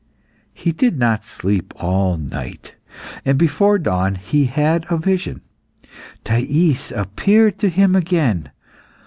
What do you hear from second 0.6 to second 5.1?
did not sleep all night, and before dawn he had a